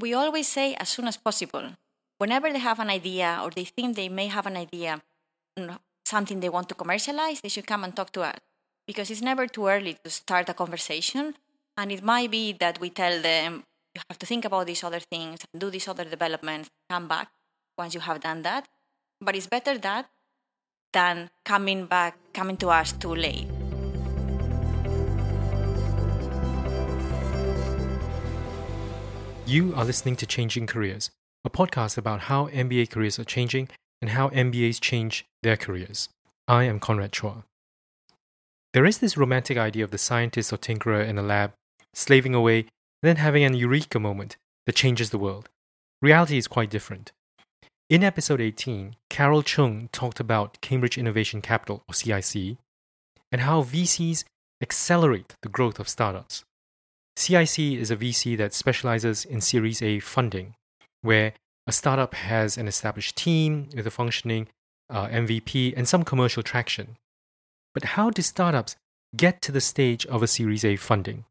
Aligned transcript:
We 0.00 0.14
always 0.14 0.48
say 0.48 0.74
as 0.74 0.88
soon 0.88 1.06
as 1.06 1.16
possible. 1.16 1.76
Whenever 2.18 2.52
they 2.52 2.58
have 2.58 2.80
an 2.80 2.88
idea 2.88 3.40
or 3.42 3.50
they 3.50 3.64
think 3.64 3.96
they 3.96 4.08
may 4.08 4.28
have 4.28 4.46
an 4.46 4.56
idea, 4.56 5.02
mm, 5.58 5.78
something 6.04 6.40
they 6.40 6.48
want 6.48 6.68
to 6.68 6.74
commercialize, 6.74 7.40
they 7.40 7.48
should 7.48 7.66
come 7.66 7.84
and 7.84 7.94
talk 7.94 8.12
to 8.12 8.22
us. 8.22 8.38
Because 8.86 9.10
it's 9.10 9.22
never 9.22 9.46
too 9.46 9.66
early 9.66 9.98
to 10.04 10.10
start 10.10 10.48
a 10.48 10.54
conversation. 10.54 11.34
And 11.76 11.92
it 11.92 12.02
might 12.02 12.30
be 12.30 12.52
that 12.54 12.80
we 12.80 12.90
tell 12.90 13.20
them, 13.20 13.64
you 13.94 14.00
have 14.08 14.18
to 14.18 14.26
think 14.26 14.44
about 14.44 14.66
these 14.66 14.82
other 14.82 15.00
things, 15.00 15.40
do 15.56 15.70
these 15.70 15.88
other 15.88 16.04
developments, 16.04 16.70
come 16.88 17.08
back 17.08 17.28
once 17.76 17.94
you 17.94 18.00
have 18.00 18.20
done 18.20 18.42
that. 18.42 18.68
But 19.20 19.36
it's 19.36 19.46
better 19.46 19.78
that 19.78 20.08
than 20.92 21.30
coming 21.44 21.86
back, 21.86 22.16
coming 22.32 22.56
to 22.58 22.68
us 22.68 22.92
too 22.92 23.14
late. 23.14 23.61
You 29.52 29.74
are 29.74 29.84
listening 29.84 30.16
to 30.16 30.24
Changing 30.24 30.66
Careers, 30.66 31.10
a 31.44 31.50
podcast 31.50 31.98
about 31.98 32.20
how 32.20 32.46
MBA 32.46 32.88
careers 32.88 33.18
are 33.18 33.24
changing 33.24 33.68
and 34.00 34.12
how 34.12 34.30
MBAs 34.30 34.80
change 34.80 35.26
their 35.42 35.58
careers. 35.58 36.08
I 36.48 36.64
am 36.64 36.80
Conrad 36.80 37.12
Chua. 37.12 37.44
There 38.72 38.86
is 38.86 38.96
this 38.96 39.18
romantic 39.18 39.58
idea 39.58 39.84
of 39.84 39.90
the 39.90 39.98
scientist 39.98 40.54
or 40.54 40.56
tinkerer 40.56 41.06
in 41.06 41.18
a 41.18 41.22
lab, 41.22 41.52
slaving 41.92 42.34
away, 42.34 42.64
then 43.02 43.16
having 43.16 43.44
an 43.44 43.52
eureka 43.52 44.00
moment 44.00 44.38
that 44.64 44.74
changes 44.74 45.10
the 45.10 45.18
world. 45.18 45.50
Reality 46.00 46.38
is 46.38 46.48
quite 46.48 46.70
different. 46.70 47.12
In 47.90 48.02
episode 48.02 48.40
18, 48.40 48.96
Carol 49.10 49.42
Chung 49.42 49.90
talked 49.92 50.18
about 50.18 50.62
Cambridge 50.62 50.96
Innovation 50.96 51.42
Capital, 51.42 51.82
or 51.86 51.92
CIC, 51.92 52.56
and 53.30 53.42
how 53.42 53.62
VCs 53.62 54.24
accelerate 54.62 55.34
the 55.42 55.50
growth 55.50 55.78
of 55.78 55.90
startups. 55.90 56.42
CIC 57.16 57.58
is 57.58 57.90
a 57.90 57.96
VC 57.96 58.36
that 58.38 58.54
specializes 58.54 59.24
in 59.24 59.40
Series 59.40 59.82
A 59.82 60.00
funding, 60.00 60.54
where 61.02 61.34
a 61.66 61.72
startup 61.72 62.14
has 62.14 62.56
an 62.56 62.66
established 62.66 63.16
team 63.16 63.68
with 63.74 63.86
a 63.86 63.90
functioning 63.90 64.48
uh, 64.90 65.06
MVP 65.08 65.74
and 65.76 65.86
some 65.86 66.04
commercial 66.04 66.42
traction. 66.42 66.96
But 67.74 67.84
how 67.84 68.10
do 68.10 68.22
startups 68.22 68.76
get 69.16 69.42
to 69.42 69.52
the 69.52 69.60
stage 69.60 70.06
of 70.06 70.22
a 70.22 70.26
Series 70.26 70.64
A 70.64 70.76
funding? 70.76 71.24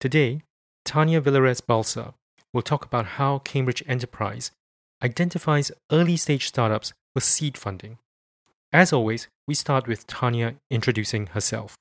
Today, 0.00 0.42
Tania 0.84 1.20
Villares 1.20 1.64
Balsa 1.64 2.14
will 2.52 2.62
talk 2.62 2.84
about 2.84 3.06
how 3.18 3.38
Cambridge 3.40 3.82
Enterprise 3.86 4.50
identifies 5.02 5.72
early 5.90 6.16
stage 6.16 6.48
startups 6.48 6.92
for 7.14 7.20
seed 7.20 7.56
funding. 7.56 7.98
As 8.72 8.92
always, 8.92 9.28
we 9.46 9.54
start 9.54 9.86
with 9.86 10.06
Tania 10.06 10.56
introducing 10.70 11.28
herself. 11.28 11.74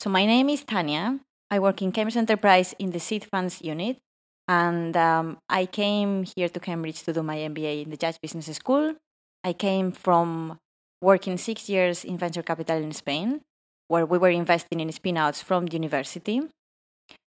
So, 0.00 0.10
my 0.10 0.24
name 0.24 0.48
is 0.48 0.64
Tania. 0.64 1.20
I 1.50 1.58
work 1.58 1.82
in 1.82 1.92
Cambridge 1.92 2.16
Enterprise 2.16 2.74
in 2.78 2.90
the 2.90 3.00
seed 3.00 3.24
funds 3.24 3.62
unit. 3.62 3.98
And 4.46 4.96
um, 4.96 5.38
I 5.48 5.66
came 5.66 6.24
here 6.36 6.48
to 6.48 6.60
Cambridge 6.60 7.02
to 7.04 7.12
do 7.12 7.22
my 7.22 7.36
MBA 7.36 7.84
in 7.84 7.90
the 7.90 7.96
Judge 7.96 8.20
Business 8.20 8.46
School. 8.46 8.94
I 9.42 9.52
came 9.52 9.92
from 9.92 10.58
working 11.00 11.38
six 11.38 11.68
years 11.68 12.04
in 12.04 12.18
venture 12.18 12.42
capital 12.42 12.76
in 12.76 12.92
Spain, 12.92 13.40
where 13.88 14.04
we 14.04 14.18
were 14.18 14.30
investing 14.30 14.80
in 14.80 14.88
spinouts 14.88 15.42
from 15.42 15.66
the 15.66 15.74
university. 15.74 16.42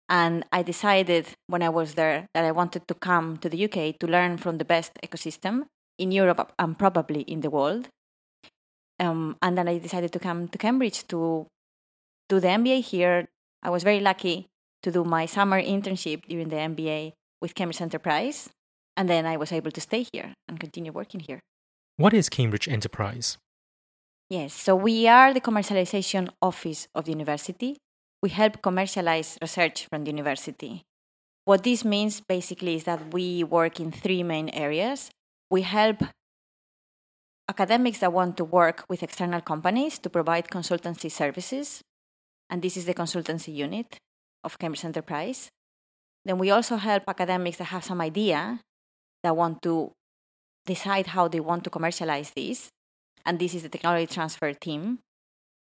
And 0.09 0.45
I 0.53 0.62
decided 0.62 1.27
when 1.47 1.62
I 1.62 1.69
was 1.69 1.95
there 1.95 2.27
that 2.34 2.45
I 2.45 2.53
wanted 2.53 2.89
to 2.89 2.95
come 2.95 3.37
to 3.39 3.48
the 3.48 3.65
UK 3.65 3.98
to 4.00 4.06
learn 4.06 4.39
from 4.39 4.56
the 4.56 4.65
best 4.65 4.93
ecosystem 5.05 5.67
in 5.98 6.12
Europe 6.12 6.53
and 6.59 6.78
probably 6.78 7.22
in 7.22 7.41
the 7.41 7.50
world. 7.50 7.89
Um, 8.98 9.37
and 9.43 9.56
then 9.56 9.69
I 9.69 9.78
decided 9.78 10.12
to 10.12 10.19
come 10.19 10.48
to 10.48 10.59
Cambridge 10.59 11.06
to 11.09 11.47
do 12.28 12.41
the 12.41 12.48
MBA 12.48 12.84
here. 12.84 13.28
I 13.62 13.70
was 13.70 13.83
very 13.83 14.01
lucky 14.01 14.47
to 14.83 14.91
do 14.91 15.05
my 15.05 15.27
summer 15.27 15.61
internship 15.61 16.23
during 16.28 16.48
the 16.48 16.56
MBA 16.56 17.12
with 17.41 17.55
Cambridge 17.55 17.81
Enterprise. 17.81 18.50
And 18.97 19.09
then 19.09 19.27
I 19.27 19.37
was 19.37 19.53
able 19.53 19.70
to 19.70 19.81
stay 19.81 20.06
here 20.12 20.34
and 20.48 20.59
continue 20.59 20.92
working 20.92 21.20
here. 21.20 21.41
What 21.97 22.12
is 22.12 22.28
Cambridge 22.28 22.69
Enterprise? 22.69 23.39
Yes, 24.31 24.53
so 24.53 24.77
we 24.77 25.09
are 25.09 25.33
the 25.33 25.41
commercialization 25.41 26.28
office 26.43 26.88
of 26.94 27.05
the 27.05 27.12
university 27.12 27.77
we 28.22 28.31
help 28.31 28.62
commercialize 28.62 29.38
research 29.41 29.87
from 29.88 30.04
the 30.04 30.10
university. 30.10 30.83
What 31.44 31.62
this 31.62 31.84
means 31.84 32.21
basically 32.21 32.75
is 32.75 32.84
that 32.84 33.12
we 33.12 33.44
work 33.44 33.81
in 33.81 33.93
three 33.93 34.22
main 34.22 34.49
areas. 34.50 35.10
We 35.50 35.62
help 35.62 36.03
academics 37.49 38.00
that 38.00 38.12
want 38.12 38.37
to 38.37 38.44
work 38.44 38.84
with 38.88 39.03
external 39.03 39.41
companies 39.41 39.99
to 40.00 40.10
provide 40.10 40.49
consultancy 40.49 41.10
services, 41.10 41.81
and 42.50 42.62
this 42.62 42.76
is 42.76 42.84
the 42.84 42.94
consultancy 42.94 43.54
unit 43.54 43.98
of 44.44 44.59
Cambridge 44.59 44.84
Enterprise. 44.84 45.48
Then 46.25 46.38
we 46.38 46.50
also 46.50 46.76
help 46.76 47.04
academics 47.09 47.59
that 47.59 47.64
have 47.64 47.84
some 47.84 48.00
idea 48.00 48.60
that 49.22 49.36
want 49.36 49.62
to 49.62 49.92
decide 50.66 51.09
how 51.09 51.28
they 51.28 51.41
want 51.41 51.64
to 51.64 51.70
commercialize 51.70 52.32
this, 52.32 52.69
and 53.25 53.38
this 53.38 53.54
is 53.54 53.62
the 53.62 53.69
technology 53.69 54.06
transfer 54.06 54.53
team. 54.53 54.98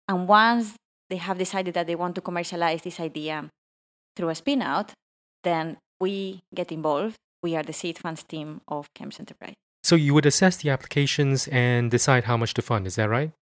And 0.06 0.28
once 0.28 0.74
they 1.10 1.16
have 1.16 1.38
decided 1.38 1.74
that 1.74 1.86
they 1.86 1.94
want 1.94 2.14
to 2.16 2.20
commercialize 2.20 2.82
this 2.82 3.00
idea 3.00 3.48
through 4.16 4.30
a 4.30 4.34
spinout, 4.34 4.90
then 5.44 5.78
we 6.00 6.40
get 6.54 6.70
involved. 6.70 7.16
We 7.42 7.56
are 7.56 7.62
the 7.62 7.72
seed 7.72 7.98
funds 7.98 8.22
team 8.22 8.60
of 8.68 8.92
Cambridge 8.94 9.20
Enterprise. 9.20 9.54
So 9.82 9.96
you 9.96 10.12
would 10.12 10.26
assess 10.26 10.56
the 10.56 10.70
applications 10.70 11.48
and 11.48 11.90
decide 11.90 12.24
how 12.24 12.36
much 12.36 12.52
to 12.54 12.62
fund, 12.62 12.86
is 12.86 12.96
that 12.96 13.08
right? 13.08 13.32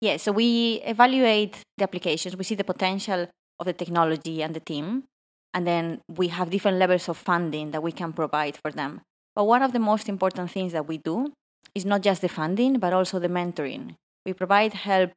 Yeah, 0.00 0.16
so 0.16 0.32
we 0.32 0.80
evaluate 0.84 1.58
the 1.76 1.84
applications, 1.84 2.36
we 2.36 2.44
see 2.44 2.54
the 2.54 2.64
potential 2.64 3.28
of 3.58 3.66
the 3.66 3.72
technology 3.72 4.42
and 4.42 4.54
the 4.54 4.60
team, 4.60 5.04
and 5.52 5.66
then 5.66 6.00
we 6.08 6.28
have 6.28 6.50
different 6.50 6.78
levels 6.78 7.08
of 7.08 7.18
funding 7.18 7.72
that 7.72 7.82
we 7.82 7.92
can 7.92 8.12
provide 8.12 8.56
for 8.56 8.70
them. 8.70 9.02
But 9.34 9.44
one 9.44 9.62
of 9.62 9.72
the 9.72 9.78
most 9.78 10.08
important 10.08 10.50
things 10.50 10.72
that 10.72 10.88
we 10.88 10.98
do 10.98 11.32
is 11.74 11.84
not 11.84 12.00
just 12.00 12.22
the 12.22 12.28
funding, 12.28 12.78
but 12.78 12.92
also 12.92 13.18
the 13.18 13.28
mentoring. 13.28 13.96
We 14.24 14.32
provide 14.32 14.72
help 14.72 15.12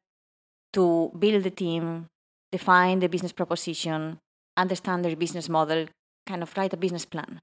to 0.73 1.11
build 1.17 1.43
the 1.43 1.51
team, 1.51 2.07
define 2.51 2.99
the 2.99 3.09
business 3.09 3.31
proposition, 3.31 4.19
understand 4.57 5.05
their 5.05 5.15
business 5.15 5.49
model, 5.49 5.87
kind 6.25 6.43
of 6.43 6.55
write 6.57 6.73
a 6.73 6.77
business 6.77 7.05
plan. 7.05 7.39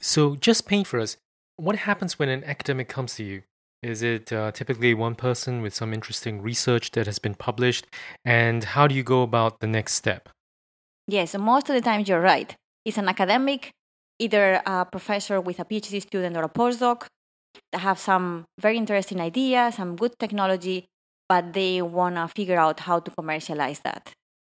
So, 0.00 0.36
just 0.36 0.66
paint 0.66 0.86
for 0.86 1.00
us 1.00 1.16
what 1.56 1.76
happens 1.76 2.18
when 2.18 2.28
an 2.28 2.44
academic 2.44 2.88
comes 2.88 3.16
to 3.16 3.24
you? 3.24 3.42
Is 3.82 4.02
it 4.02 4.32
uh, 4.32 4.50
typically 4.50 4.92
one 4.92 5.14
person 5.14 5.62
with 5.62 5.72
some 5.72 5.94
interesting 5.94 6.42
research 6.42 6.90
that 6.92 7.06
has 7.06 7.20
been 7.20 7.34
published? 7.34 7.86
And 8.24 8.64
how 8.64 8.88
do 8.88 8.94
you 8.94 9.04
go 9.04 9.22
about 9.22 9.60
the 9.60 9.68
next 9.68 9.94
step? 9.94 10.28
Yes, 11.06 11.36
most 11.38 11.68
of 11.70 11.74
the 11.76 11.80
time 11.80 12.02
you're 12.04 12.20
right. 12.20 12.54
It's 12.84 12.98
an 12.98 13.08
academic, 13.08 13.70
either 14.18 14.60
a 14.66 14.84
professor 14.84 15.40
with 15.40 15.60
a 15.60 15.64
PhD 15.64 16.02
student 16.02 16.36
or 16.36 16.42
a 16.42 16.48
postdoc 16.48 17.06
that 17.72 17.80
have 17.80 17.98
some 17.98 18.44
very 18.60 18.76
interesting 18.76 19.20
ideas, 19.20 19.76
some 19.76 19.94
good 19.94 20.18
technology, 20.18 20.86
but 21.28 21.52
they 21.52 21.80
want 21.80 22.16
to 22.16 22.26
figure 22.28 22.58
out 22.58 22.80
how 22.80 22.98
to 22.98 23.10
commercialize 23.12 23.80
that. 23.80 24.12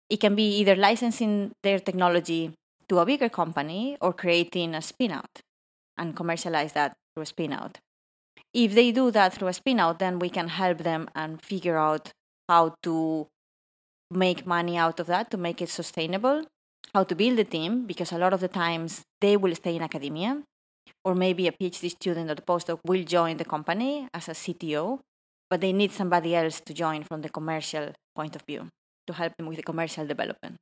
It 0.08 0.18
can 0.20 0.34
be 0.34 0.56
either 0.58 0.76
licensing 0.76 1.52
their 1.62 1.78
technology 1.78 2.52
to 2.88 2.98
a 2.98 3.06
bigger 3.06 3.28
company 3.28 3.98
or 4.00 4.12
creating 4.12 4.74
a 4.74 4.78
spinout 4.78 5.42
and 5.98 6.16
commercialize 6.16 6.72
that 6.72 6.94
through 7.14 7.24
a 7.24 7.26
spinout. 7.26 7.76
If 8.52 8.74
they 8.74 8.90
do 8.92 9.10
that 9.12 9.34
through 9.34 9.48
a 9.48 9.52
spinout, 9.52 9.98
then 9.98 10.18
we 10.18 10.28
can 10.28 10.48
help 10.48 10.78
them 10.78 11.08
and 11.14 11.40
figure 11.40 11.78
out 11.78 12.12
how 12.48 12.74
to 12.82 13.28
make 14.10 14.44
money 14.44 14.76
out 14.76 14.98
of 14.98 15.06
that 15.06 15.30
to 15.30 15.36
make 15.36 15.62
it 15.62 15.68
sustainable, 15.68 16.44
how 16.92 17.04
to 17.04 17.14
build 17.14 17.38
a 17.38 17.44
team, 17.44 17.86
because 17.86 18.10
a 18.10 18.18
lot 18.18 18.32
of 18.32 18.40
the 18.40 18.48
times 18.48 19.02
they 19.20 19.36
will 19.36 19.54
stay 19.54 19.76
in 19.76 19.82
academia, 19.82 20.42
or 21.04 21.14
maybe 21.14 21.46
a 21.46 21.52
PhD 21.52 21.90
student 21.90 22.28
or 22.28 22.34
a 22.34 22.36
postdoc 22.36 22.80
will 22.84 23.04
join 23.04 23.36
the 23.36 23.44
company 23.44 24.08
as 24.12 24.28
a 24.28 24.32
CTO 24.32 24.98
but 25.50 25.60
they 25.60 25.72
need 25.72 25.92
somebody 25.92 26.34
else 26.34 26.60
to 26.60 26.72
join 26.72 27.02
from 27.02 27.22
the 27.22 27.28
commercial 27.28 27.92
point 28.14 28.36
of 28.36 28.42
view 28.42 28.68
to 29.06 29.12
help 29.12 29.36
them 29.36 29.48
with 29.48 29.56
the 29.56 29.62
commercial 29.62 30.06
development. 30.06 30.56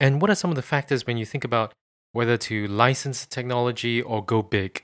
And 0.00 0.20
what 0.20 0.30
are 0.30 0.34
some 0.34 0.50
of 0.50 0.56
the 0.56 0.62
factors 0.62 1.06
when 1.06 1.18
you 1.18 1.26
think 1.26 1.44
about 1.44 1.72
whether 2.12 2.38
to 2.38 2.66
license 2.66 3.26
technology 3.26 4.00
or 4.00 4.24
go 4.24 4.42
big? 4.42 4.82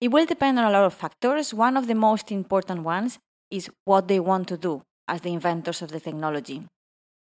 It 0.00 0.08
will 0.08 0.26
depend 0.26 0.58
on 0.58 0.64
a 0.64 0.70
lot 0.70 0.84
of 0.84 0.94
factors. 0.94 1.52
One 1.52 1.76
of 1.76 1.86
the 1.86 1.94
most 1.94 2.30
important 2.30 2.82
ones 2.82 3.18
is 3.50 3.70
what 3.84 4.06
they 4.06 4.20
want 4.20 4.46
to 4.48 4.56
do 4.56 4.82
as 5.08 5.22
the 5.22 5.32
inventors 5.32 5.82
of 5.82 5.90
the 5.90 6.00
technology. 6.00 6.62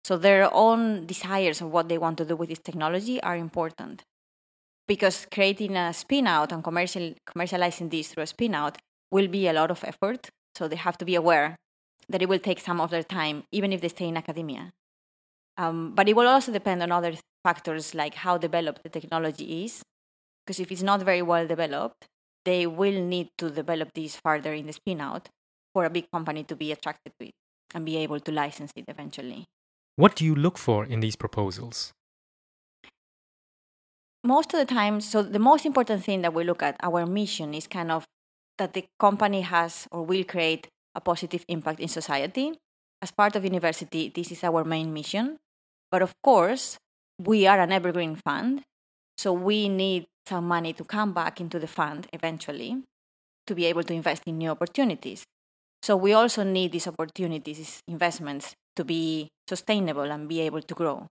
So 0.04 0.16
their 0.16 0.52
own 0.52 1.06
desires 1.06 1.60
of 1.60 1.70
what 1.70 1.88
they 1.88 1.98
want 1.98 2.18
to 2.18 2.24
do 2.24 2.34
with 2.34 2.48
this 2.48 2.58
technology 2.58 3.22
are 3.22 3.36
important. 3.36 4.02
Because 4.88 5.26
creating 5.30 5.76
a 5.76 5.92
spin 5.92 6.26
out 6.26 6.50
and 6.52 6.64
commercial, 6.64 7.14
commercializing 7.26 7.90
this 7.90 8.08
through 8.08 8.24
a 8.24 8.26
spin 8.26 8.54
out 8.54 8.78
will 9.10 9.28
be 9.28 9.46
a 9.46 9.52
lot 9.52 9.70
of 9.70 9.84
effort 9.84 10.30
so 10.56 10.66
they 10.66 10.76
have 10.76 10.98
to 10.98 11.04
be 11.04 11.14
aware 11.14 11.56
that 12.08 12.22
it 12.22 12.28
will 12.28 12.38
take 12.38 12.60
some 12.60 12.80
of 12.80 12.90
their 12.90 13.02
time, 13.02 13.44
even 13.52 13.72
if 13.72 13.80
they 13.80 13.88
stay 13.88 14.08
in 14.08 14.16
academia. 14.16 14.72
Um, 15.56 15.94
but 15.94 16.08
it 16.08 16.16
will 16.16 16.26
also 16.26 16.52
depend 16.52 16.82
on 16.82 16.90
other 16.90 17.14
factors 17.44 17.94
like 17.94 18.14
how 18.14 18.38
developed 18.38 18.82
the 18.82 18.88
technology 18.88 19.64
is. 19.64 19.82
Because 20.44 20.58
if 20.58 20.72
it's 20.72 20.82
not 20.82 21.02
very 21.02 21.22
well 21.22 21.46
developed, 21.46 22.06
they 22.44 22.66
will 22.66 23.00
need 23.00 23.28
to 23.38 23.50
develop 23.50 23.92
this 23.94 24.16
further 24.16 24.52
in 24.52 24.66
the 24.66 24.72
spin 24.72 25.00
out 25.00 25.28
for 25.72 25.84
a 25.84 25.90
big 25.90 26.10
company 26.12 26.44
to 26.44 26.56
be 26.56 26.72
attracted 26.72 27.12
to 27.18 27.26
it 27.28 27.34
and 27.74 27.84
be 27.84 27.96
able 27.96 28.20
to 28.20 28.32
license 28.32 28.72
it 28.76 28.84
eventually. 28.88 29.44
What 29.96 30.16
do 30.16 30.24
you 30.24 30.34
look 30.34 30.58
for 30.58 30.84
in 30.84 31.00
these 31.00 31.16
proposals? 31.16 31.92
most 34.24 34.54
of 34.54 34.60
the 34.60 34.74
time, 34.74 35.00
so 35.00 35.22
the 35.22 35.38
most 35.38 35.66
important 35.66 36.04
thing 36.04 36.22
that 36.22 36.34
we 36.34 36.44
look 36.44 36.62
at, 36.62 36.76
our 36.82 37.06
mission 37.06 37.54
is 37.54 37.66
kind 37.66 37.90
of 37.90 38.04
that 38.58 38.72
the 38.72 38.84
company 39.00 39.40
has 39.40 39.88
or 39.90 40.04
will 40.04 40.24
create 40.24 40.68
a 40.94 41.00
positive 41.00 41.44
impact 41.48 41.80
in 41.80 41.88
society. 41.88 42.52
As 43.00 43.10
part 43.10 43.34
of 43.34 43.44
university, 43.44 44.12
this 44.14 44.30
is 44.30 44.44
our 44.44 44.64
main 44.64 44.92
mission. 44.92 45.38
But 45.90 46.02
of 46.02 46.14
course, 46.22 46.78
we 47.18 47.46
are 47.46 47.60
an 47.60 47.72
evergreen 47.72 48.14
fund, 48.14 48.62
so 49.18 49.32
we 49.32 49.68
need 49.68 50.06
some 50.26 50.46
money 50.46 50.72
to 50.72 50.84
come 50.84 51.12
back 51.12 51.40
into 51.40 51.58
the 51.58 51.66
fund 51.66 52.06
eventually 52.12 52.82
to 53.46 53.54
be 53.54 53.66
able 53.66 53.82
to 53.82 53.92
invest 53.92 54.22
in 54.26 54.38
new 54.38 54.50
opportunities. 54.50 55.24
So 55.82 55.96
we 55.96 56.12
also 56.12 56.44
need 56.44 56.72
these 56.72 56.86
opportunities, 56.86 57.58
these 57.58 57.80
investments 57.88 58.54
to 58.76 58.84
be 58.84 59.28
sustainable 59.48 60.10
and 60.10 60.28
be 60.28 60.40
able 60.40 60.62
to 60.62 60.74
grow. 60.74 61.06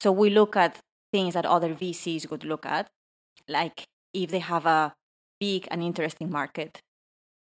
So 0.00 0.12
we 0.12 0.30
look 0.30 0.56
at 0.56 0.78
things 1.12 1.34
that 1.34 1.46
other 1.46 1.74
VCs 1.74 2.30
would 2.30 2.44
look 2.44 2.64
at, 2.66 2.88
like 3.48 3.84
if 4.12 4.30
they 4.30 4.38
have 4.38 4.66
a 4.66 4.94
big 5.38 5.68
and 5.70 5.82
interesting 5.82 6.30
market, 6.30 6.80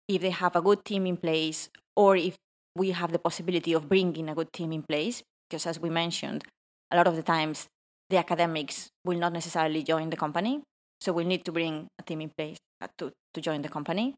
if 0.08 0.22
they 0.22 0.30
have 0.30 0.56
a 0.56 0.62
good 0.62 0.84
team 0.84 1.06
in 1.06 1.16
place, 1.16 1.68
or 1.96 2.16
if 2.16 2.36
we 2.74 2.90
have 2.90 3.12
the 3.12 3.18
possibility 3.18 3.72
of 3.72 3.88
bringing 3.88 4.28
a 4.28 4.34
good 4.34 4.52
team 4.52 4.72
in 4.72 4.82
place, 4.82 5.22
because 5.48 5.66
as 5.66 5.78
we 5.78 5.90
mentioned, 5.90 6.44
a 6.90 6.96
lot 6.96 7.06
of 7.06 7.16
the 7.16 7.22
times 7.22 7.66
the 8.10 8.16
academics 8.16 8.88
will 9.04 9.18
not 9.18 9.32
necessarily 9.32 9.82
join 9.82 10.10
the 10.10 10.16
company. 10.16 10.62
So 11.00 11.12
we 11.12 11.24
need 11.24 11.44
to 11.44 11.52
bring 11.52 11.88
a 11.98 12.02
team 12.02 12.20
in 12.20 12.30
place 12.36 12.58
uh, 12.80 12.88
to, 12.98 13.12
to 13.34 13.40
join 13.40 13.62
the 13.62 13.68
company. 13.68 14.14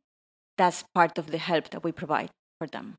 That's 0.58 0.84
part 0.94 1.18
of 1.18 1.30
the 1.30 1.38
help 1.38 1.70
that 1.70 1.84
we 1.84 1.92
provide 1.92 2.30
for 2.58 2.66
them. 2.66 2.94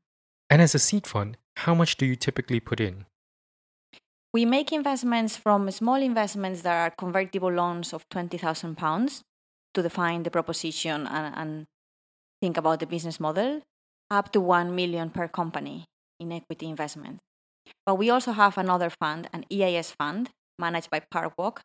And 0.50 0.62
as 0.62 0.74
a 0.74 0.78
seed 0.78 1.06
fund, 1.06 1.36
how 1.56 1.74
much 1.74 1.96
do 1.96 2.06
you 2.06 2.16
typically 2.16 2.60
put 2.60 2.80
in? 2.80 3.06
We 4.32 4.44
make 4.44 4.72
investments 4.72 5.36
from 5.36 5.70
small 5.70 5.96
investments 5.96 6.62
that 6.62 6.74
are 6.74 6.94
convertible 6.96 7.50
loans 7.50 7.92
of 7.92 8.08
£20,000 8.10 9.22
to 9.74 9.82
define 9.82 10.22
the 10.22 10.30
proposition 10.30 11.06
and, 11.06 11.34
and 11.36 11.64
think 12.40 12.56
about 12.56 12.80
the 12.80 12.86
business 12.86 13.18
model, 13.18 13.62
up 14.10 14.32
to 14.32 14.40
1 14.40 14.74
million 14.74 15.10
per 15.10 15.28
company 15.28 15.84
in 16.20 16.32
equity 16.32 16.68
investment. 16.68 17.18
But 17.86 17.96
we 17.96 18.10
also 18.10 18.32
have 18.32 18.58
another 18.58 18.90
fund, 18.90 19.28
an 19.32 19.44
EIS 19.52 19.92
fund 19.98 20.30
managed 20.58 20.90
by 20.90 21.00
Parkwalk, 21.10 21.60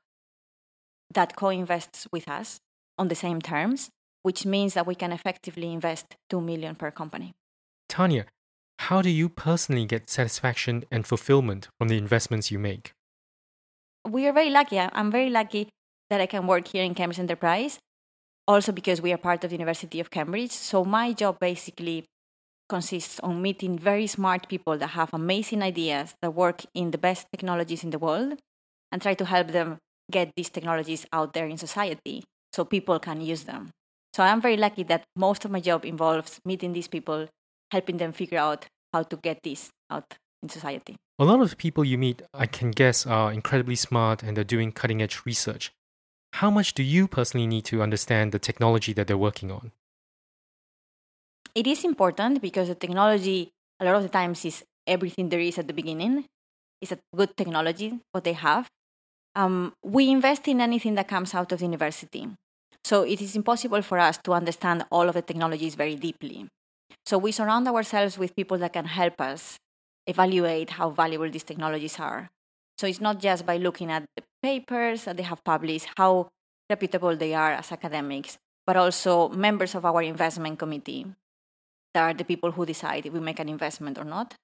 that 1.13 1.35
co 1.35 1.49
invests 1.49 2.07
with 2.11 2.27
us 2.27 2.59
on 2.97 3.07
the 3.07 3.15
same 3.15 3.41
terms, 3.41 3.89
which 4.23 4.45
means 4.45 4.73
that 4.73 4.87
we 4.87 4.95
can 4.95 5.11
effectively 5.11 5.71
invest 5.71 6.15
2 6.29 6.41
million 6.41 6.75
per 6.75 6.91
company. 6.91 7.33
Tanya, 7.89 8.25
how 8.79 9.01
do 9.01 9.09
you 9.09 9.29
personally 9.29 9.85
get 9.85 10.09
satisfaction 10.09 10.83
and 10.91 11.05
fulfillment 11.05 11.69
from 11.77 11.87
the 11.87 11.97
investments 11.97 12.51
you 12.51 12.59
make? 12.59 12.91
We 14.07 14.27
are 14.27 14.33
very 14.33 14.49
lucky. 14.49 14.79
I'm 14.79 15.11
very 15.11 15.29
lucky 15.29 15.69
that 16.09 16.19
I 16.19 16.25
can 16.25 16.47
work 16.47 16.67
here 16.67 16.83
in 16.83 16.93
Cambridge 16.93 17.19
Enterprise, 17.19 17.79
also 18.47 18.71
because 18.71 19.01
we 19.01 19.13
are 19.13 19.17
part 19.17 19.43
of 19.43 19.49
the 19.49 19.55
University 19.55 19.99
of 19.99 20.11
Cambridge. 20.11 20.51
So 20.51 20.83
my 20.83 21.13
job 21.13 21.39
basically 21.39 22.05
consists 22.69 23.19
on 23.21 23.41
meeting 23.41 23.77
very 23.77 24.07
smart 24.07 24.47
people 24.47 24.77
that 24.77 24.87
have 24.87 25.13
amazing 25.13 25.61
ideas 25.61 26.15
that 26.21 26.31
work 26.31 26.65
in 26.73 26.91
the 26.91 26.97
best 26.97 27.27
technologies 27.31 27.83
in 27.83 27.91
the 27.91 27.99
world 27.99 28.39
and 28.91 29.01
try 29.01 29.13
to 29.13 29.25
help 29.25 29.49
them 29.49 29.77
get 30.11 30.31
these 30.35 30.49
technologies 30.49 31.05
out 31.13 31.33
there 31.33 31.47
in 31.47 31.57
society 31.57 32.23
so 32.51 32.65
people 32.65 32.99
can 32.99 33.21
use 33.21 33.43
them. 33.43 33.69
So 34.13 34.23
I'm 34.23 34.41
very 34.41 34.57
lucky 34.57 34.83
that 34.83 35.03
most 35.15 35.43
of 35.45 35.51
my 35.51 35.59
job 35.59 35.85
involves 35.85 36.39
meeting 36.45 36.73
these 36.73 36.87
people, 36.87 37.27
helping 37.71 37.97
them 37.97 38.11
figure 38.11 38.37
out 38.37 38.67
how 38.93 39.03
to 39.03 39.17
get 39.17 39.39
this 39.43 39.69
out 39.89 40.13
in 40.41 40.49
society. 40.49 40.95
A 41.19 41.25
lot 41.25 41.41
of 41.41 41.49
the 41.49 41.55
people 41.55 41.83
you 41.83 41.97
meet, 41.97 42.21
I 42.33 42.45
can 42.45 42.71
guess, 42.71 43.07
are 43.07 43.31
incredibly 43.31 43.75
smart 43.75 44.21
and 44.21 44.37
they're 44.37 44.43
doing 44.43 44.71
cutting 44.71 45.01
edge 45.01 45.21
research. 45.25 45.71
How 46.33 46.49
much 46.49 46.73
do 46.73 46.83
you 46.83 47.07
personally 47.07 47.47
need 47.47 47.65
to 47.65 47.81
understand 47.81 48.31
the 48.31 48.39
technology 48.39 48.93
that 48.93 49.07
they're 49.07 49.17
working 49.17 49.51
on? 49.51 49.71
It 51.55 51.67
is 51.67 51.83
important 51.83 52.41
because 52.41 52.67
the 52.67 52.75
technology, 52.75 53.51
a 53.79 53.85
lot 53.85 53.95
of 53.95 54.03
the 54.03 54.09
times, 54.09 54.43
is 54.43 54.63
everything 54.87 55.29
there 55.29 55.39
is 55.39 55.59
at 55.59 55.67
the 55.67 55.73
beginning. 55.73 56.25
It's 56.81 56.91
a 56.91 56.97
good 57.15 57.37
technology, 57.37 57.99
what 58.11 58.23
they 58.23 58.33
have. 58.33 58.67
Um, 59.35 59.73
we 59.83 60.09
invest 60.09 60.47
in 60.47 60.61
anything 60.61 60.95
that 60.95 61.07
comes 61.07 61.33
out 61.33 61.51
of 61.51 61.59
the 61.59 61.65
university. 61.65 62.27
So 62.83 63.03
it 63.03 63.21
is 63.21 63.35
impossible 63.35 63.81
for 63.81 63.97
us 63.97 64.17
to 64.25 64.33
understand 64.33 64.85
all 64.91 65.07
of 65.07 65.15
the 65.15 65.21
technologies 65.21 65.75
very 65.75 65.95
deeply. 65.95 66.47
So 67.05 67.17
we 67.17 67.31
surround 67.31 67.67
ourselves 67.67 68.17
with 68.17 68.35
people 68.35 68.57
that 68.59 68.73
can 68.73 68.85
help 68.85 69.19
us 69.19 69.57
evaluate 70.05 70.71
how 70.71 70.89
valuable 70.89 71.29
these 71.29 71.43
technologies 71.43 71.99
are. 71.99 72.29
So 72.77 72.87
it's 72.87 73.01
not 73.01 73.19
just 73.19 73.45
by 73.45 73.57
looking 73.57 73.91
at 73.91 74.03
the 74.15 74.23
papers 74.41 75.05
that 75.05 75.17
they 75.17 75.23
have 75.23 75.43
published, 75.43 75.87
how 75.97 76.29
reputable 76.69 77.15
they 77.15 77.33
are 77.33 77.53
as 77.53 77.71
academics, 77.71 78.37
but 78.65 78.77
also 78.77 79.29
members 79.29 79.75
of 79.75 79.85
our 79.85 80.01
investment 80.01 80.59
committee 80.59 81.05
that 81.93 82.01
are 82.01 82.13
the 82.13 82.25
people 82.25 82.51
who 82.51 82.65
decide 82.65 83.05
if 83.05 83.13
we 83.13 83.19
make 83.19 83.39
an 83.39 83.49
investment 83.49 83.97
or 83.97 84.03
not. 84.03 84.35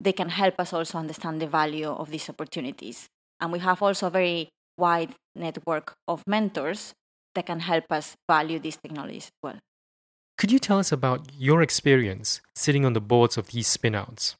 They 0.00 0.12
can 0.12 0.30
help 0.30 0.58
us 0.58 0.72
also 0.72 0.98
understand 0.98 1.40
the 1.40 1.46
value 1.46 1.88
of 1.88 2.10
these 2.10 2.28
opportunities. 2.28 3.08
And 3.42 3.52
we 3.52 3.58
have 3.58 3.82
also 3.82 4.06
a 4.06 4.10
very 4.10 4.48
wide 4.78 5.14
network 5.34 5.94
of 6.06 6.22
mentors 6.26 6.94
that 7.34 7.46
can 7.46 7.60
help 7.60 7.90
us 7.90 8.14
value 8.30 8.60
these 8.60 8.76
technologies 8.76 9.26
as 9.26 9.38
well. 9.42 9.58
Could 10.38 10.52
you 10.52 10.60
tell 10.60 10.78
us 10.78 10.92
about 10.92 11.26
your 11.36 11.60
experience 11.60 12.40
sitting 12.54 12.84
on 12.84 12.92
the 12.92 13.00
boards 13.00 13.36
of 13.36 13.48
these 13.48 13.68
spinouts? 13.76 14.36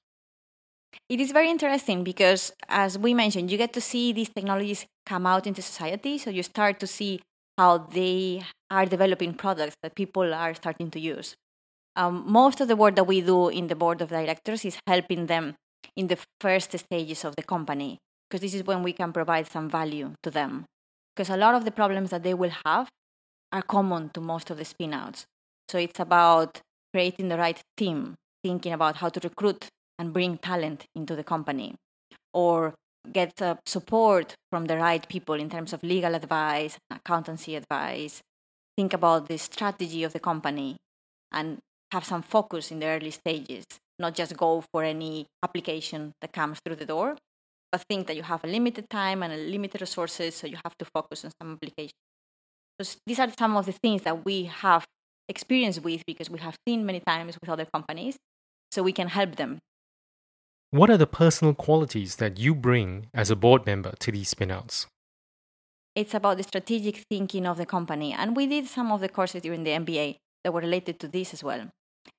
It 1.08 1.20
is 1.20 1.32
very 1.32 1.50
interesting 1.50 2.04
because, 2.04 2.52
as 2.68 2.96
we 2.96 3.12
mentioned, 3.12 3.50
you 3.50 3.58
get 3.58 3.72
to 3.72 3.80
see 3.80 4.12
these 4.12 4.28
technologies 4.28 4.86
come 5.04 5.26
out 5.26 5.46
into 5.46 5.62
society. 5.62 6.16
So 6.16 6.30
you 6.30 6.42
start 6.42 6.78
to 6.80 6.86
see 6.86 7.20
how 7.58 7.78
they 7.78 8.44
are 8.70 8.86
developing 8.86 9.34
products 9.34 9.74
that 9.82 9.96
people 9.96 10.32
are 10.32 10.54
starting 10.54 10.90
to 10.92 11.00
use. 11.00 11.34
Um, 11.96 12.24
most 12.26 12.60
of 12.60 12.68
the 12.68 12.76
work 12.76 12.94
that 12.96 13.04
we 13.04 13.20
do 13.20 13.48
in 13.48 13.66
the 13.66 13.74
board 13.74 14.00
of 14.00 14.08
directors 14.10 14.64
is 14.64 14.78
helping 14.86 15.26
them 15.26 15.56
in 15.96 16.06
the 16.06 16.18
first 16.40 16.78
stages 16.78 17.24
of 17.24 17.36
the 17.36 17.42
company, 17.42 17.98
because 18.32 18.40
this 18.40 18.54
is 18.54 18.64
when 18.64 18.82
we 18.82 18.94
can 18.94 19.12
provide 19.12 19.46
some 19.46 19.68
value 19.68 20.14
to 20.22 20.30
them. 20.30 20.64
Because 21.14 21.28
a 21.28 21.36
lot 21.36 21.54
of 21.54 21.66
the 21.66 21.70
problems 21.70 22.08
that 22.08 22.22
they 22.22 22.32
will 22.32 22.52
have 22.64 22.88
are 23.52 23.60
common 23.60 24.08
to 24.14 24.22
most 24.22 24.48
of 24.48 24.56
the 24.56 24.64
spinouts. 24.64 25.24
So 25.68 25.76
it's 25.76 26.00
about 26.00 26.62
creating 26.94 27.28
the 27.28 27.36
right 27.36 27.60
team, 27.76 28.14
thinking 28.42 28.72
about 28.72 28.96
how 28.96 29.10
to 29.10 29.20
recruit 29.22 29.68
and 29.98 30.14
bring 30.14 30.38
talent 30.38 30.86
into 30.94 31.14
the 31.14 31.22
company, 31.22 31.74
or 32.32 32.72
get 33.12 33.42
uh, 33.42 33.56
support 33.66 34.34
from 34.50 34.64
the 34.64 34.78
right 34.78 35.06
people 35.06 35.34
in 35.34 35.50
terms 35.50 35.74
of 35.74 35.82
legal 35.82 36.14
advice, 36.14 36.78
accountancy 36.90 37.54
advice. 37.54 38.22
Think 38.78 38.94
about 38.94 39.28
the 39.28 39.36
strategy 39.36 40.04
of 40.04 40.14
the 40.14 40.20
company 40.20 40.76
and 41.30 41.58
have 41.90 42.06
some 42.06 42.22
focus 42.22 42.70
in 42.70 42.80
the 42.80 42.86
early 42.86 43.10
stages, 43.10 43.66
not 43.98 44.14
just 44.14 44.38
go 44.38 44.64
for 44.72 44.84
any 44.84 45.26
application 45.42 46.12
that 46.22 46.32
comes 46.32 46.60
through 46.64 46.76
the 46.76 46.86
door, 46.86 47.18
but 47.72 47.82
think 47.88 48.06
that 48.06 48.16
you 48.16 48.22
have 48.22 48.44
a 48.44 48.46
limited 48.46 48.88
time 48.90 49.22
and 49.22 49.32
a 49.32 49.36
limited 49.36 49.80
resources, 49.80 50.34
so 50.36 50.46
you 50.46 50.58
have 50.62 50.76
to 50.78 50.84
focus 50.94 51.24
on 51.24 51.32
some 51.40 51.52
application. 51.54 51.96
So 52.80 52.98
these 53.06 53.18
are 53.18 53.30
some 53.36 53.56
of 53.56 53.66
the 53.66 53.72
things 53.72 54.02
that 54.02 54.24
we 54.24 54.44
have 54.44 54.84
experience 55.28 55.80
with 55.80 56.04
because 56.06 56.28
we 56.28 56.38
have 56.40 56.54
seen 56.68 56.84
many 56.84 57.00
times 57.00 57.38
with 57.40 57.48
other 57.48 57.66
companies, 57.72 58.16
so 58.70 58.82
we 58.82 58.92
can 58.92 59.08
help 59.08 59.36
them. 59.36 59.58
What 60.70 60.90
are 60.90 60.96
the 60.96 61.06
personal 61.06 61.54
qualities 61.54 62.16
that 62.16 62.38
you 62.38 62.54
bring 62.54 63.06
as 63.14 63.30
a 63.30 63.36
board 63.36 63.66
member 63.66 63.92
to 64.00 64.12
these 64.12 64.32
spinouts? 64.32 64.86
It's 65.94 66.14
about 66.14 66.38
the 66.38 66.42
strategic 66.42 67.04
thinking 67.10 67.46
of 67.46 67.56
the 67.56 67.66
company, 67.66 68.12
and 68.12 68.36
we 68.36 68.46
did 68.46 68.66
some 68.66 68.92
of 68.92 69.00
the 69.00 69.08
courses 69.08 69.42
during 69.42 69.64
the 69.64 69.72
MBA 69.72 70.16
that 70.44 70.52
were 70.52 70.60
related 70.60 70.98
to 71.00 71.08
this 71.08 71.32
as 71.32 71.42
well. 71.44 71.68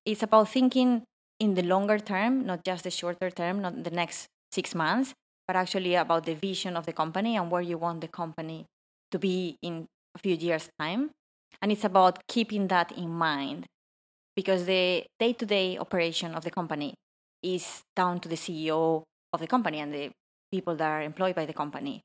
It's 0.05 0.23
about 0.23 0.49
thinking 0.49 1.03
in 1.39 1.55
the 1.55 1.63
longer 1.63 1.99
term, 1.99 2.45
not 2.45 2.63
just 2.63 2.83
the 2.83 2.91
shorter 2.91 3.29
term, 3.29 3.61
not 3.61 3.83
the 3.83 3.91
next 3.91 4.27
six 4.51 4.75
months, 4.75 5.13
but 5.47 5.55
actually 5.55 5.95
about 5.95 6.25
the 6.25 6.35
vision 6.35 6.75
of 6.75 6.85
the 6.85 6.93
company 6.93 7.35
and 7.35 7.51
where 7.51 7.61
you 7.61 7.77
want 7.77 8.01
the 8.01 8.07
company 8.07 8.65
to 9.11 9.19
be 9.19 9.57
in 9.61 9.87
a 10.15 10.19
few 10.19 10.35
years' 10.35 10.69
time. 10.79 11.11
And 11.61 11.71
it's 11.71 11.83
about 11.83 12.25
keeping 12.27 12.67
that 12.67 12.91
in 12.91 13.09
mind 13.09 13.65
because 14.35 14.65
the 14.65 15.05
day 15.19 15.33
to 15.33 15.45
day 15.45 15.77
operation 15.77 16.33
of 16.33 16.43
the 16.43 16.51
company 16.51 16.95
is 17.41 17.83
down 17.95 18.19
to 18.21 18.29
the 18.29 18.35
CEO 18.35 19.03
of 19.31 19.39
the 19.39 19.47
company 19.47 19.79
and 19.79 19.93
the 19.93 20.11
people 20.51 20.75
that 20.75 20.89
are 20.89 21.01
employed 21.01 21.35
by 21.35 21.45
the 21.45 21.53
company. 21.53 22.01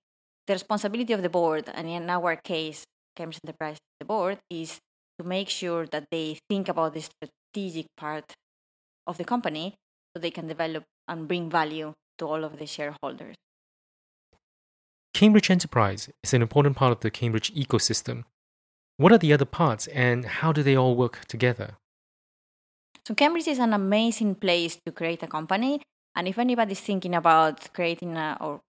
The 0.46 0.54
responsibility 0.54 1.12
of 1.12 1.22
the 1.22 1.28
board, 1.28 1.68
and 1.72 1.88
in 1.88 2.08
our 2.08 2.36
case, 2.36 2.84
Cambridge 3.14 3.40
Enterprise, 3.44 3.78
the 4.00 4.06
board, 4.06 4.38
is 4.50 4.78
to 5.18 5.24
make 5.24 5.48
sure 5.48 5.86
that 5.86 6.06
they 6.10 6.38
think 6.48 6.68
about 6.68 6.94
the 6.94 7.02
strategic 7.02 7.86
part 7.96 8.32
of 9.06 9.18
the 9.18 9.24
company 9.24 9.74
so 10.14 10.20
they 10.20 10.30
can 10.30 10.46
develop 10.46 10.84
and 11.06 11.28
bring 11.28 11.50
value 11.50 11.92
to 12.18 12.26
all 12.26 12.44
of 12.44 12.58
the 12.58 12.66
shareholders. 12.66 13.34
Cambridge 15.14 15.50
Enterprise 15.50 16.10
is 16.22 16.32
an 16.34 16.42
important 16.42 16.76
part 16.76 16.92
of 16.92 17.00
the 17.00 17.10
Cambridge 17.10 17.52
ecosystem 17.54 18.24
what 18.98 19.12
are 19.12 19.18
the 19.18 19.32
other 19.32 19.44
parts 19.44 19.86
and 19.86 20.24
how 20.24 20.52
do 20.52 20.62
they 20.64 20.76
all 20.76 20.96
work 20.96 21.24
together? 21.26 21.78
So, 23.06 23.14
Cambridge 23.14 23.46
is 23.46 23.60
an 23.60 23.72
amazing 23.72 24.34
place 24.34 24.76
to 24.84 24.92
create 24.92 25.22
a 25.22 25.28
company. 25.28 25.80
And 26.16 26.26
if 26.26 26.36
anybody's 26.36 26.80
thinking 26.80 27.14
about 27.14 27.72
creating 27.72 28.16
a, 28.16 28.36
or 28.40 28.60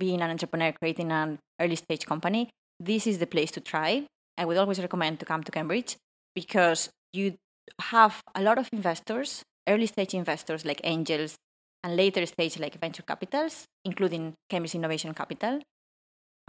being 0.00 0.22
an 0.22 0.30
entrepreneur, 0.30 0.72
creating 0.72 1.12
an 1.12 1.38
early 1.60 1.76
stage 1.76 2.06
company, 2.06 2.48
this 2.80 3.06
is 3.06 3.18
the 3.18 3.26
place 3.26 3.50
to 3.52 3.60
try. 3.60 4.06
I 4.38 4.46
would 4.46 4.56
always 4.56 4.80
recommend 4.80 5.20
to 5.20 5.26
come 5.26 5.44
to 5.44 5.52
Cambridge 5.52 5.96
because 6.34 6.88
you 7.12 7.34
have 7.92 8.22
a 8.34 8.42
lot 8.42 8.56
of 8.56 8.70
investors, 8.72 9.42
early 9.68 9.86
stage 9.86 10.14
investors 10.14 10.64
like 10.64 10.80
angels, 10.82 11.36
and 11.84 11.96
later 11.96 12.24
stage 12.24 12.58
like 12.58 12.80
venture 12.80 13.02
capitals, 13.02 13.66
including 13.84 14.34
Cambridge 14.48 14.74
Innovation 14.74 15.12
Capital. 15.12 15.60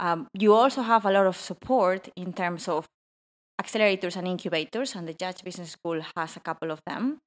Um, 0.00 0.26
you 0.32 0.54
also 0.54 0.80
have 0.82 1.04
a 1.04 1.12
lot 1.12 1.26
of 1.26 1.36
support 1.36 2.08
in 2.16 2.32
terms 2.32 2.68
of 2.68 2.86
accelerators 3.60 4.16
and 4.16 4.26
incubators, 4.26 4.94
and 4.96 5.06
the 5.06 5.14
Judge 5.14 5.44
Business 5.44 5.70
School 5.70 6.00
has 6.16 6.36
a 6.36 6.40
couple 6.40 6.70
of 6.70 6.80
them. 6.86 7.18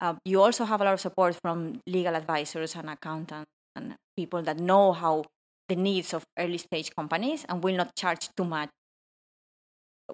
Uh, 0.00 0.14
you 0.24 0.40
also 0.40 0.64
have 0.64 0.80
a 0.80 0.84
lot 0.84 0.94
of 0.94 1.00
support 1.00 1.36
from 1.42 1.80
legal 1.86 2.14
advisors 2.14 2.74
and 2.74 2.88
accountants 2.88 3.50
and 3.76 3.94
people 4.16 4.42
that 4.42 4.58
know 4.58 4.92
how 4.92 5.24
the 5.68 5.76
needs 5.76 6.14
of 6.14 6.24
early 6.38 6.58
stage 6.58 6.90
companies 6.94 7.44
and 7.48 7.62
will 7.62 7.76
not 7.76 7.94
charge 7.96 8.28
too 8.36 8.44
much, 8.44 8.68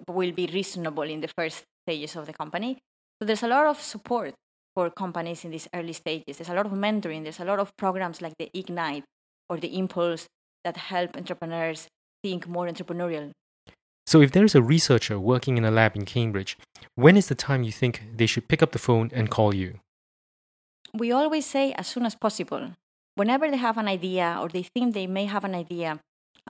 will 0.07 0.31
be 0.31 0.47
reasonable 0.47 1.03
in 1.03 1.21
the 1.21 1.29
first 1.37 1.63
stages 1.85 2.15
of 2.15 2.25
the 2.25 2.33
company. 2.33 2.77
So 3.19 3.25
there's 3.25 3.43
a 3.43 3.47
lot 3.47 3.65
of 3.65 3.81
support 3.81 4.33
for 4.79 4.89
companies 4.89 5.43
in 5.43 5.51
these 5.51 5.67
early 5.73 5.91
stages. 5.91 6.37
There's 6.37 6.47
a 6.47 6.53
lot 6.53 6.65
of 6.65 6.71
mentoring. 6.71 7.23
There's 7.23 7.41
a 7.41 7.49
lot 7.51 7.59
of 7.59 7.75
programs 7.75 8.21
like 8.21 8.35
the 8.39 8.49
Ignite 8.53 9.03
or 9.49 9.57
the 9.57 9.77
Impulse 9.77 10.23
that 10.63 10.77
help 10.77 11.17
entrepreneurs 11.17 11.87
think 12.23 12.47
more 12.47 12.65
entrepreneurial. 12.65 13.31
So, 14.07 14.21
if 14.21 14.31
there's 14.31 14.55
a 14.55 14.61
researcher 14.61 15.19
working 15.19 15.57
in 15.57 15.65
a 15.65 15.71
lab 15.79 15.97
in 15.97 16.05
Cambridge, 16.05 16.57
when 16.95 17.17
is 17.17 17.27
the 17.27 17.35
time 17.35 17.61
you 17.63 17.73
think 17.73 17.93
they 18.19 18.25
should 18.25 18.47
pick 18.47 18.63
up 18.63 18.71
the 18.71 18.85
phone 18.87 19.11
and 19.13 19.29
call 19.29 19.53
you? 19.53 19.79
We 21.01 21.11
always 21.11 21.45
say 21.45 21.73
as 21.73 21.87
soon 21.87 22.05
as 22.05 22.15
possible. 22.15 22.63
Whenever 23.15 23.51
they 23.51 23.57
have 23.57 23.77
an 23.77 23.89
idea 23.89 24.37
or 24.41 24.47
they 24.47 24.63
think 24.63 24.93
they 24.93 25.07
may 25.07 25.25
have 25.25 25.43
an 25.43 25.55
idea 25.55 25.99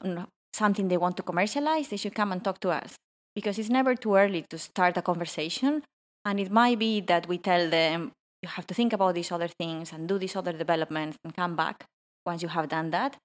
on 0.04 0.28
something 0.54 0.88
they 0.88 1.02
want 1.06 1.18
to 1.18 1.24
commercialize, 1.24 1.88
they 1.88 1.98
should 1.98 2.14
come 2.14 2.32
and 2.32 2.44
talk 2.44 2.60
to 2.60 2.70
us 2.70 2.94
because 3.34 3.58
it's 3.58 3.74
never 3.80 3.96
too 3.96 4.14
early 4.16 4.46
to 4.52 4.58
start 4.60 4.98
a 4.98 5.02
conversation. 5.02 5.82
And 6.26 6.40
it 6.40 6.52
might 6.52 6.78
be 6.78 7.02
that 7.02 7.28
we 7.28 7.40
tell 7.40 7.70
them, 7.70 8.12
you 8.42 8.50
have 8.50 8.68
to 8.68 8.74
think 8.74 8.94
about 8.94 9.16
these 9.16 9.32
other 9.32 9.48
things 9.48 9.92
and 9.92 10.08
do 10.08 10.18
these 10.18 10.36
other 10.36 10.54
developments 10.54 11.18
and 11.24 11.36
come 11.36 11.56
back 11.56 11.86
once 12.26 12.42
you 12.42 12.50
have 12.50 12.70
done 12.70 12.92
that. 12.92 13.18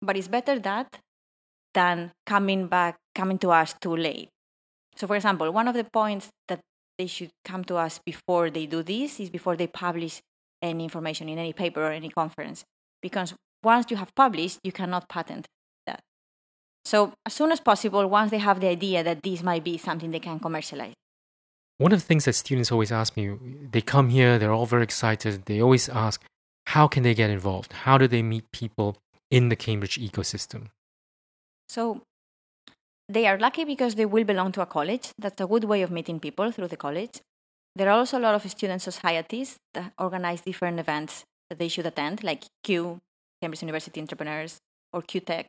But 0.00 0.16
it's 0.16 0.28
better 0.28 0.58
that 0.60 0.98
than 1.74 2.12
coming 2.26 2.66
back, 2.66 2.96
coming 3.14 3.38
to 3.38 3.50
us 3.50 3.74
too 3.80 3.96
late. 3.96 4.28
So, 4.96 5.06
for 5.06 5.16
example, 5.16 5.50
one 5.50 5.68
of 5.68 5.74
the 5.74 5.84
points 5.84 6.28
that 6.48 6.60
they 6.98 7.06
should 7.06 7.30
come 7.44 7.64
to 7.64 7.76
us 7.76 8.00
before 8.04 8.50
they 8.50 8.66
do 8.66 8.82
this 8.82 9.20
is 9.20 9.30
before 9.30 9.56
they 9.56 9.66
publish 9.66 10.20
any 10.60 10.84
information 10.84 11.28
in 11.28 11.38
any 11.38 11.52
paper 11.52 11.82
or 11.82 11.92
any 11.92 12.10
conference. 12.10 12.64
Because 13.00 13.34
once 13.62 13.86
you 13.90 13.96
have 13.96 14.14
published, 14.14 14.58
you 14.62 14.72
cannot 14.72 15.08
patent 15.08 15.46
that. 15.86 16.00
So, 16.84 17.14
as 17.24 17.32
soon 17.32 17.52
as 17.52 17.60
possible, 17.60 18.06
once 18.06 18.30
they 18.30 18.38
have 18.38 18.60
the 18.60 18.68
idea 18.68 19.02
that 19.02 19.22
this 19.22 19.42
might 19.42 19.64
be 19.64 19.78
something 19.78 20.10
they 20.10 20.20
can 20.20 20.38
commercialize. 20.38 20.94
One 21.78 21.92
of 21.92 22.00
the 22.00 22.06
things 22.06 22.26
that 22.26 22.34
students 22.34 22.70
always 22.70 22.92
ask 22.92 23.16
me, 23.16 23.36
they 23.70 23.80
come 23.80 24.08
here, 24.10 24.38
they're 24.38 24.52
all 24.52 24.66
very 24.66 24.84
excited. 24.84 25.46
They 25.46 25.60
always 25.60 25.88
ask, 25.88 26.22
how 26.66 26.86
can 26.86 27.02
they 27.02 27.14
get 27.14 27.30
involved? 27.30 27.72
How 27.72 27.98
do 27.98 28.06
they 28.06 28.22
meet 28.22 28.50
people 28.52 28.96
in 29.30 29.48
the 29.48 29.56
Cambridge 29.56 29.98
ecosystem? 29.98 30.68
So 31.68 32.02
they 33.08 33.26
are 33.26 33.38
lucky 33.38 33.64
because 33.64 33.94
they 33.94 34.06
will 34.06 34.24
belong 34.24 34.52
to 34.52 34.62
a 34.62 34.66
college. 34.66 35.10
That's 35.18 35.40
a 35.40 35.46
good 35.46 35.64
way 35.64 35.82
of 35.82 35.90
meeting 35.90 36.20
people 36.20 36.52
through 36.52 36.68
the 36.68 36.76
college. 36.76 37.20
There 37.74 37.88
are 37.88 37.98
also 37.98 38.18
a 38.18 38.20
lot 38.20 38.34
of 38.34 38.48
student 38.50 38.82
societies 38.82 39.56
that 39.74 39.92
organize 39.98 40.42
different 40.42 40.78
events 40.78 41.24
that 41.48 41.58
they 41.58 41.68
should 41.68 41.86
attend, 41.86 42.22
like 42.22 42.44
CUE, 42.64 42.98
Cambridge 43.40 43.62
University 43.62 44.00
Entrepreneurs, 44.00 44.58
or 44.92 45.02
CUTEC. 45.02 45.46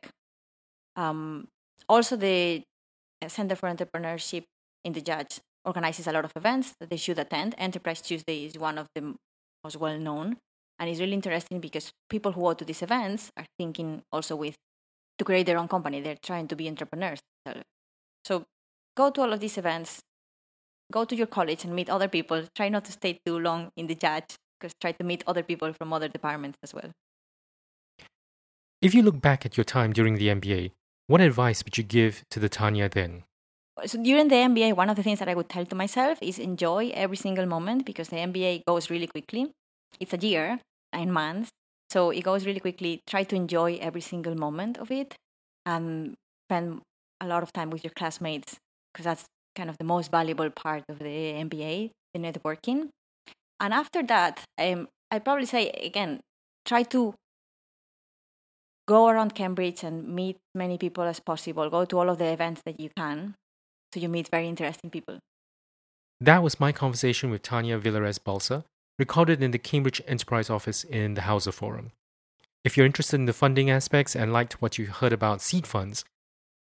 Um, 0.96 1.48
also, 1.88 2.16
the 2.16 2.62
Center 3.28 3.56
for 3.56 3.68
Entrepreneurship 3.68 4.44
in 4.84 4.92
the 4.92 5.00
Judge 5.00 5.40
organizes 5.64 6.06
a 6.06 6.12
lot 6.12 6.24
of 6.24 6.32
events 6.36 6.74
that 6.80 6.90
they 6.90 6.96
should 6.96 7.18
attend. 7.18 7.54
Enterprise 7.58 8.00
Tuesday 8.00 8.44
is 8.44 8.58
one 8.58 8.78
of 8.78 8.86
the 8.94 9.14
most 9.62 9.76
well 9.76 9.98
known. 9.98 10.36
And 10.78 10.90
it's 10.90 11.00
really 11.00 11.12
interesting 11.12 11.60
because 11.60 11.92
people 12.10 12.32
who 12.32 12.40
go 12.40 12.54
to 12.54 12.64
these 12.64 12.82
events 12.82 13.30
are 13.36 13.46
thinking 13.58 14.02
also 14.12 14.36
with 14.36 14.56
to 15.18 15.24
create 15.24 15.46
their 15.46 15.58
own 15.58 15.68
company. 15.68 16.00
They're 16.00 16.18
trying 16.20 16.48
to 16.48 16.56
be 16.56 16.68
entrepreneurs. 16.68 17.20
So 18.24 18.44
go 18.96 19.10
to 19.10 19.20
all 19.22 19.32
of 19.32 19.40
these 19.40 19.58
events, 19.58 20.00
go 20.92 21.04
to 21.04 21.14
your 21.14 21.26
college 21.26 21.64
and 21.64 21.74
meet 21.74 21.88
other 21.88 22.08
people. 22.08 22.42
Try 22.54 22.68
not 22.68 22.84
to 22.86 22.92
stay 22.92 23.20
too 23.24 23.38
long 23.38 23.70
in 23.76 23.86
the 23.86 23.94
judge 23.94 24.36
because 24.58 24.74
try 24.80 24.92
to 24.92 25.04
meet 25.04 25.22
other 25.26 25.42
people 25.42 25.72
from 25.72 25.92
other 25.92 26.08
departments 26.08 26.58
as 26.62 26.74
well. 26.74 26.90
If 28.82 28.94
you 28.94 29.02
look 29.02 29.20
back 29.20 29.46
at 29.46 29.56
your 29.56 29.64
time 29.64 29.92
during 29.92 30.16
the 30.16 30.28
MBA, 30.28 30.72
what 31.06 31.20
advice 31.20 31.64
would 31.64 31.78
you 31.78 31.84
give 31.84 32.22
to 32.30 32.40
the 32.40 32.48
Tanya 32.48 32.88
then? 32.88 33.24
So 33.82 34.00
during 34.00 34.28
the 34.28 34.36
MBA, 34.36 34.74
one 34.74 34.88
of 34.88 34.96
the 34.96 35.02
things 35.02 35.18
that 35.18 35.28
I 35.28 35.34
would 35.34 35.48
tell 35.48 35.66
to 35.66 35.74
myself 35.74 36.18
is 36.22 36.38
enjoy 36.38 36.92
every 36.94 37.16
single 37.16 37.44
moment 37.44 37.84
because 37.84 38.08
the 38.08 38.16
MBA 38.16 38.64
goes 38.66 38.88
really 38.88 39.08
quickly. 39.08 39.50
It's 39.98 40.12
a 40.12 40.16
year, 40.16 40.60
nine 40.92 41.10
months, 41.10 41.50
so 41.90 42.10
it 42.10 42.22
goes 42.22 42.46
really 42.46 42.60
quickly. 42.60 43.00
Try 43.06 43.24
to 43.24 43.34
enjoy 43.34 43.78
every 43.80 44.00
single 44.00 44.36
moment 44.36 44.78
of 44.78 44.92
it 44.92 45.16
and 45.66 46.14
spend 46.48 46.82
a 47.20 47.26
lot 47.26 47.42
of 47.42 47.52
time 47.52 47.70
with 47.70 47.82
your 47.82 47.92
classmates 47.96 48.56
because 48.92 49.04
that's 49.04 49.24
kind 49.56 49.68
of 49.68 49.76
the 49.78 49.84
most 49.84 50.10
valuable 50.10 50.50
part 50.50 50.84
of 50.88 51.00
the 51.00 51.34
MBA, 51.44 51.90
the 52.14 52.20
networking. 52.20 52.90
And 53.58 53.74
after 53.74 54.04
that, 54.04 54.44
um, 54.58 54.88
I'd 55.10 55.24
probably 55.24 55.46
say 55.46 55.70
again, 55.70 56.20
try 56.64 56.84
to 56.84 57.14
go 58.86 59.08
around 59.08 59.34
Cambridge 59.34 59.82
and 59.82 60.08
meet 60.14 60.36
many 60.54 60.78
people 60.78 61.04
as 61.04 61.18
possible. 61.18 61.68
Go 61.70 61.84
to 61.84 61.98
all 61.98 62.08
of 62.08 62.18
the 62.18 62.26
events 62.26 62.62
that 62.66 62.78
you 62.78 62.90
can 62.96 63.34
so 63.94 64.00
you 64.00 64.08
meet 64.08 64.28
very 64.28 64.48
interesting 64.48 64.90
people. 64.90 65.20
That 66.20 66.42
was 66.42 66.58
my 66.58 66.72
conversation 66.72 67.30
with 67.30 67.42
Tanya 67.42 67.78
Villares 67.78 68.22
Balsa, 68.22 68.64
recorded 68.98 69.42
in 69.42 69.52
the 69.52 69.58
Cambridge 69.58 70.02
Enterprise 70.08 70.50
office 70.50 70.82
in 70.84 71.14
the 71.14 71.22
Hauser 71.22 71.52
Forum. 71.52 71.92
If 72.64 72.76
you're 72.76 72.86
interested 72.86 73.16
in 73.16 73.26
the 73.26 73.32
funding 73.32 73.70
aspects 73.70 74.16
and 74.16 74.32
liked 74.32 74.60
what 74.60 74.78
you 74.78 74.86
heard 74.86 75.12
about 75.12 75.42
seed 75.42 75.66
funds, 75.66 76.04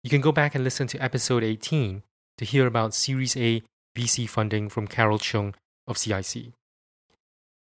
you 0.04 0.10
can 0.10 0.22
go 0.22 0.32
back 0.32 0.56
and 0.56 0.64
listen 0.64 0.88
to 0.88 0.98
episode 1.00 1.44
18 1.44 2.04
to 2.38 2.46
hear 2.46 2.66
about 2.66 2.94
Series 2.94 3.36
A 3.36 3.62
VC 3.98 4.30
funding 4.30 4.70
from 4.70 4.88
Carol 4.88 5.20
Chung 5.20 5.54
of 5.86 5.98
CIC. 5.98 6.54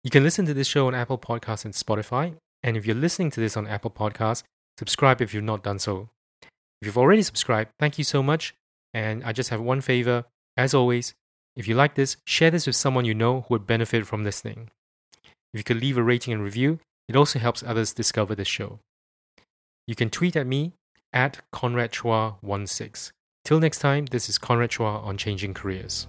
You 0.03 0.11
can 0.11 0.23
listen 0.23 0.45
to 0.45 0.53
this 0.53 0.67
show 0.67 0.87
on 0.87 0.95
Apple 0.95 1.17
Podcasts 1.17 1.65
and 1.65 1.73
Spotify, 1.73 2.35
and 2.63 2.77
if 2.77 2.85
you're 2.85 2.95
listening 2.95 3.31
to 3.31 3.39
this 3.39 3.57
on 3.57 3.67
Apple 3.67 3.91
Podcasts, 3.91 4.43
subscribe 4.77 5.21
if 5.21 5.33
you've 5.33 5.43
not 5.43 5.63
done 5.63 5.79
so. 5.79 6.09
If 6.81 6.87
you've 6.87 6.97
already 6.97 7.21
subscribed, 7.21 7.71
thank 7.79 7.97
you 7.97 8.03
so 8.03 8.23
much, 8.23 8.55
and 8.93 9.23
I 9.23 9.31
just 9.31 9.49
have 9.49 9.61
one 9.61 9.81
favor. 9.81 10.25
As 10.57 10.73
always, 10.73 11.13
if 11.55 11.67
you 11.67 11.75
like 11.75 11.95
this, 11.95 12.17
share 12.25 12.51
this 12.51 12.67
with 12.67 12.75
someone 12.75 13.05
you 13.05 13.13
know 13.13 13.41
who 13.41 13.53
would 13.53 13.67
benefit 13.67 14.05
from 14.05 14.23
listening. 14.23 14.69
If 15.53 15.59
you 15.59 15.63
could 15.63 15.81
leave 15.81 15.97
a 15.97 16.03
rating 16.03 16.33
and 16.33 16.43
review, 16.43 16.79
it 17.07 17.15
also 17.15 17.39
helps 17.39 17.63
others 17.63 17.93
discover 17.93 18.35
this 18.35 18.47
show. 18.47 18.79
You 19.87 19.95
can 19.95 20.09
tweet 20.09 20.35
at 20.35 20.47
me 20.47 20.73
at 21.11 21.41
Conrad 21.51 21.91
Chua16. 21.91 23.11
Till 23.43 23.59
next 23.59 23.79
time, 23.79 24.05
this 24.05 24.29
is 24.29 24.37
Conrad 24.37 24.69
Chua 24.69 25.03
on 25.03 25.17
Changing 25.17 25.53
Careers. 25.53 26.07